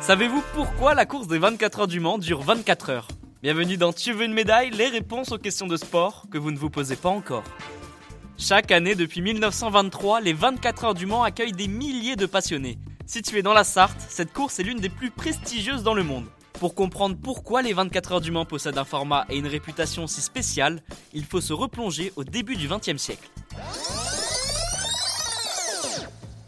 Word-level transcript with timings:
Savez-vous 0.00 0.42
pourquoi 0.54 0.94
la 0.94 1.06
course 1.06 1.28
des 1.28 1.38
24 1.38 1.80
heures 1.80 1.86
du 1.86 2.00
Mans 2.00 2.18
dure 2.18 2.42
24 2.42 2.90
heures? 2.90 3.08
Bienvenue 3.42 3.76
dans 3.76 3.92
Tu 3.92 4.12
veux 4.12 4.24
une 4.24 4.32
médaille, 4.32 4.70
les 4.70 4.88
réponses 4.88 5.30
aux 5.30 5.38
questions 5.38 5.66
de 5.66 5.76
sport 5.76 6.24
que 6.30 6.36
vous 6.38 6.50
ne 6.50 6.58
vous 6.58 6.68
posez 6.68 6.96
pas 6.96 7.10
encore. 7.10 7.44
Chaque 8.36 8.72
année 8.72 8.94
depuis 8.94 9.20
1923, 9.20 10.20
les 10.20 10.32
24 10.32 10.84
heures 10.84 10.94
du 10.94 11.06
Mans 11.06 11.22
accueillent 11.22 11.52
des 11.52 11.68
milliers 11.68 12.16
de 12.16 12.26
passionnés. 12.26 12.78
Située 13.06 13.42
dans 13.42 13.52
la 13.52 13.64
Sarthe, 13.64 14.00
cette 14.08 14.32
course 14.32 14.58
est 14.58 14.64
l'une 14.64 14.80
des 14.80 14.88
plus 14.88 15.10
prestigieuses 15.10 15.82
dans 15.82 15.94
le 15.94 16.02
monde. 16.02 16.26
Pour 16.54 16.74
comprendre 16.74 17.16
pourquoi 17.22 17.62
les 17.62 17.72
24 17.72 18.12
heures 18.12 18.20
du 18.20 18.30
Mans 18.30 18.44
possèdent 18.44 18.78
un 18.78 18.84
format 18.84 19.26
et 19.30 19.38
une 19.38 19.46
réputation 19.46 20.06
si 20.06 20.22
spéciale, 20.22 20.82
il 21.12 21.24
faut 21.24 21.40
se 21.40 21.52
replonger 21.52 22.12
au 22.16 22.24
début 22.24 22.56
du 22.56 22.68
XXe 22.68 22.96
siècle. 22.96 23.30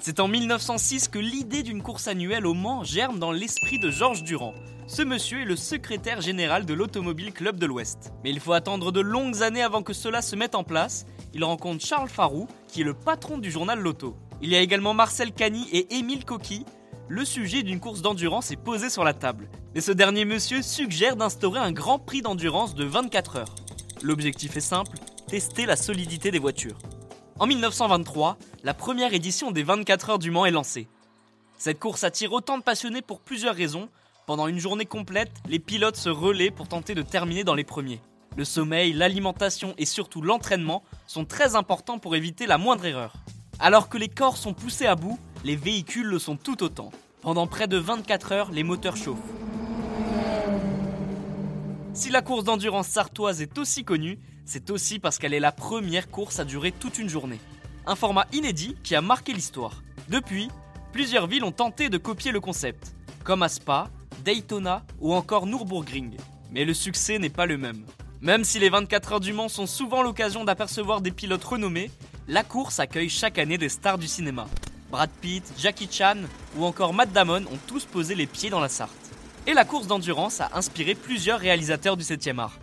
C'est 0.00 0.20
en 0.20 0.28
1906 0.28 1.08
que 1.08 1.18
l'idée 1.18 1.62
d'une 1.62 1.82
course 1.82 2.06
annuelle 2.06 2.46
au 2.46 2.54
Mans 2.54 2.84
germe 2.84 3.18
dans 3.18 3.32
l'esprit 3.32 3.78
de 3.78 3.90
Georges 3.90 4.22
Durand. 4.22 4.54
Ce 4.86 5.02
monsieur 5.02 5.42
est 5.42 5.44
le 5.44 5.56
secrétaire 5.56 6.20
général 6.20 6.64
de 6.64 6.72
l'Automobile 6.72 7.32
Club 7.32 7.58
de 7.58 7.66
l'Ouest. 7.66 8.12
Mais 8.22 8.30
il 8.30 8.40
faut 8.40 8.52
attendre 8.52 8.92
de 8.92 9.00
longues 9.00 9.42
années 9.42 9.62
avant 9.62 9.82
que 9.82 9.92
cela 9.92 10.22
se 10.22 10.36
mette 10.36 10.54
en 10.54 10.62
place. 10.64 11.04
Il 11.34 11.44
rencontre 11.44 11.84
Charles 11.84 12.08
Farou, 12.08 12.46
qui 12.68 12.82
est 12.82 12.84
le 12.84 12.94
patron 12.94 13.38
du 13.38 13.50
journal 13.50 13.80
Loto. 13.80 14.16
Il 14.40 14.50
y 14.50 14.56
a 14.56 14.60
également 14.60 14.94
Marcel 14.94 15.32
Cany 15.32 15.68
et 15.72 15.96
Émile 15.96 16.24
Coqui. 16.24 16.64
Le 17.08 17.24
sujet 17.24 17.62
d'une 17.62 17.80
course 17.80 18.00
d'endurance 18.00 18.50
est 18.52 18.56
posé 18.56 18.90
sur 18.90 19.02
la 19.02 19.14
table. 19.14 19.50
Et 19.74 19.80
ce 19.80 19.92
dernier 19.92 20.24
monsieur 20.24 20.62
suggère 20.62 21.16
d'instaurer 21.16 21.58
un 21.58 21.72
grand 21.72 21.98
prix 21.98 22.22
d'endurance 22.22 22.74
de 22.74 22.84
24 22.84 23.36
heures. 23.36 23.54
L'objectif 24.02 24.56
est 24.56 24.60
simple, 24.60 24.96
tester 25.26 25.66
la 25.66 25.76
solidité 25.76 26.30
des 26.30 26.38
voitures. 26.38 26.78
En 27.40 27.46
1923, 27.46 28.36
la 28.64 28.74
première 28.74 29.14
édition 29.14 29.52
des 29.52 29.62
24 29.62 30.10
heures 30.10 30.18
du 30.18 30.32
Mans 30.32 30.44
est 30.44 30.50
lancée. 30.50 30.88
Cette 31.56 31.78
course 31.78 32.02
attire 32.02 32.32
autant 32.32 32.58
de 32.58 32.64
passionnés 32.64 33.00
pour 33.00 33.20
plusieurs 33.20 33.54
raisons. 33.54 33.88
Pendant 34.26 34.48
une 34.48 34.58
journée 34.58 34.86
complète, 34.86 35.30
les 35.48 35.60
pilotes 35.60 35.94
se 35.94 36.08
relaient 36.08 36.50
pour 36.50 36.66
tenter 36.66 36.96
de 36.96 37.02
terminer 37.02 37.44
dans 37.44 37.54
les 37.54 37.62
premiers. 37.62 38.00
Le 38.36 38.44
sommeil, 38.44 38.92
l'alimentation 38.92 39.72
et 39.78 39.84
surtout 39.84 40.20
l'entraînement 40.20 40.82
sont 41.06 41.24
très 41.24 41.54
importants 41.54 42.00
pour 42.00 42.16
éviter 42.16 42.46
la 42.46 42.58
moindre 42.58 42.86
erreur. 42.86 43.12
Alors 43.60 43.88
que 43.88 43.98
les 43.98 44.08
corps 44.08 44.36
sont 44.36 44.52
poussés 44.52 44.86
à 44.86 44.96
bout, 44.96 45.18
les 45.44 45.56
véhicules 45.56 46.08
le 46.08 46.18
sont 46.18 46.36
tout 46.36 46.64
autant. 46.64 46.90
Pendant 47.20 47.46
près 47.46 47.68
de 47.68 47.76
24 47.76 48.32
heures, 48.32 48.50
les 48.50 48.64
moteurs 48.64 48.96
chauffent. 48.96 49.18
Si 51.98 52.10
la 52.10 52.22
course 52.22 52.44
d'endurance 52.44 52.86
sartoise 52.86 53.42
est 53.42 53.58
aussi 53.58 53.82
connue, 53.82 54.20
c'est 54.44 54.70
aussi 54.70 55.00
parce 55.00 55.18
qu'elle 55.18 55.34
est 55.34 55.40
la 55.40 55.50
première 55.50 56.08
course 56.08 56.38
à 56.38 56.44
durer 56.44 56.70
toute 56.70 57.00
une 57.00 57.08
journée. 57.08 57.40
Un 57.86 57.96
format 57.96 58.28
inédit 58.32 58.76
qui 58.84 58.94
a 58.94 59.02
marqué 59.02 59.32
l'histoire. 59.32 59.82
Depuis, 60.08 60.46
plusieurs 60.92 61.26
villes 61.26 61.42
ont 61.42 61.50
tenté 61.50 61.88
de 61.88 61.98
copier 61.98 62.30
le 62.30 62.38
concept, 62.38 62.94
comme 63.24 63.42
à 63.42 63.48
Spa, 63.48 63.90
Daytona 64.24 64.84
ou 65.00 65.12
encore 65.12 65.46
Nürburgring. 65.46 66.16
Mais 66.52 66.64
le 66.64 66.72
succès 66.72 67.18
n'est 67.18 67.30
pas 67.30 67.46
le 67.46 67.58
même. 67.58 67.84
Même 68.20 68.44
si 68.44 68.60
les 68.60 68.70
24 68.70 69.14
heures 69.14 69.20
du 69.20 69.32
Mans 69.32 69.48
sont 69.48 69.66
souvent 69.66 70.00
l'occasion 70.02 70.44
d'apercevoir 70.44 71.00
des 71.00 71.10
pilotes 71.10 71.42
renommés, 71.42 71.90
la 72.28 72.44
course 72.44 72.78
accueille 72.78 73.10
chaque 73.10 73.38
année 73.38 73.58
des 73.58 73.68
stars 73.68 73.98
du 73.98 74.06
cinéma. 74.06 74.46
Brad 74.92 75.10
Pitt, 75.20 75.52
Jackie 75.58 75.88
Chan 75.90 76.18
ou 76.56 76.64
encore 76.64 76.94
Matt 76.94 77.12
Damon 77.12 77.42
ont 77.52 77.58
tous 77.66 77.86
posé 77.86 78.14
les 78.14 78.28
pieds 78.28 78.50
dans 78.50 78.60
la 78.60 78.68
Sarthe. 78.68 79.07
Et 79.48 79.54
la 79.54 79.64
course 79.64 79.86
d'endurance 79.86 80.42
a 80.42 80.50
inspiré 80.52 80.94
plusieurs 80.94 81.40
réalisateurs 81.40 81.96
du 81.96 82.04
7e 82.04 82.38
art. 82.38 82.58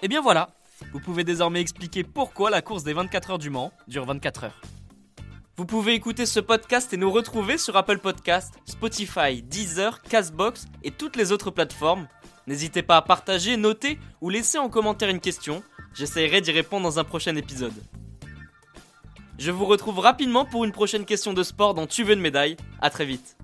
Et 0.00 0.08
bien 0.08 0.22
voilà, 0.22 0.48
vous 0.94 1.00
pouvez 1.00 1.22
désormais 1.22 1.60
expliquer 1.60 2.02
pourquoi 2.02 2.48
la 2.48 2.62
course 2.62 2.82
des 2.82 2.94
24 2.94 3.32
heures 3.32 3.38
du 3.38 3.50
Mans 3.50 3.74
dure 3.88 4.06
24 4.06 4.44
heures. 4.44 4.60
Vous 5.58 5.66
pouvez 5.66 5.92
écouter 5.92 6.24
ce 6.24 6.40
podcast 6.40 6.94
et 6.94 6.96
nous 6.96 7.10
retrouver 7.10 7.58
sur 7.58 7.76
Apple 7.76 7.98
Podcast, 7.98 8.54
Spotify, 8.64 9.42
Deezer, 9.42 10.00
Castbox 10.00 10.64
et 10.82 10.90
toutes 10.90 11.16
les 11.16 11.30
autres 11.30 11.50
plateformes. 11.50 12.08
N'hésitez 12.46 12.82
pas 12.82 12.96
à 12.96 13.02
partager, 13.02 13.58
noter 13.58 13.98
ou 14.22 14.30
laisser 14.30 14.56
en 14.56 14.70
commentaire 14.70 15.10
une 15.10 15.20
question. 15.20 15.62
J'essaierai 15.92 16.40
d'y 16.40 16.52
répondre 16.52 16.84
dans 16.84 16.98
un 16.98 17.04
prochain 17.04 17.36
épisode. 17.36 17.84
Je 19.38 19.50
vous 19.50 19.66
retrouve 19.66 19.98
rapidement 19.98 20.46
pour 20.46 20.64
une 20.64 20.72
prochaine 20.72 21.04
question 21.04 21.34
de 21.34 21.42
sport 21.42 21.74
dans 21.74 21.86
Tu 21.86 22.02
veux 22.02 22.14
une 22.14 22.20
médaille. 22.20 22.56
À 22.80 22.88
très 22.88 23.04
vite. 23.04 23.36